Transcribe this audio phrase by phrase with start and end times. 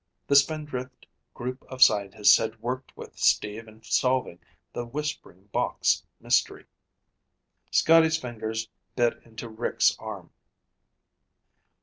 [0.25, 1.05] The Spindrift
[1.35, 4.39] group of scientists had worked with Steve in solving
[4.73, 6.65] The Whispering Box Mystery.
[7.69, 10.31] Scotty's fingers bit into Rick's arm.